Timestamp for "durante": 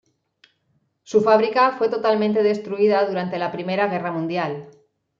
3.05-3.37